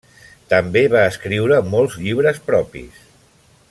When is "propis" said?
2.51-3.09